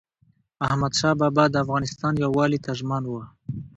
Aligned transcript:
احمدشاه 0.67 1.13
بابا 1.21 1.43
د 1.49 1.55
افغانستان 1.63 2.13
یووالي 2.23 2.59
ته 2.65 2.71
ژمن 2.79 3.03
و. 3.07 3.11